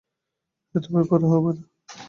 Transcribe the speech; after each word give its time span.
এত 0.75 0.85
বেপরোয়া 0.93 1.31
হবে 1.33 1.51
না। 1.55 1.63